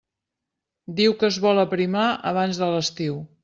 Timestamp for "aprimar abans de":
1.67-2.75